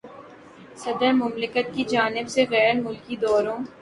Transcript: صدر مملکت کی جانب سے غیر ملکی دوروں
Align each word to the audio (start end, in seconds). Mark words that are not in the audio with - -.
صدر 0.75 1.11
مملکت 1.13 1.67
کی 1.73 1.83
جانب 1.83 2.27
سے 2.29 2.45
غیر 2.51 2.73
ملکی 2.81 3.15
دوروں 3.15 3.57